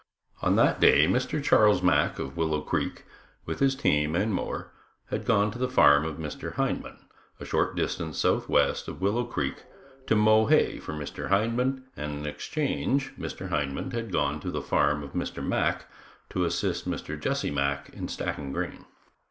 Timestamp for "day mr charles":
0.79-1.83